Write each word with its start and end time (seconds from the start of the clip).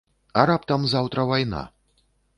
А 0.43 0.45
раптам 0.49 0.87
заўтра 0.95 1.27
вайна? 1.33 1.63